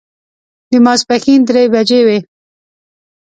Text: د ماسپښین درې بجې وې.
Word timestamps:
د 0.71 0.73
ماسپښین 0.85 1.39
درې 1.49 1.63
بجې 1.73 1.99
وې. 2.07 2.19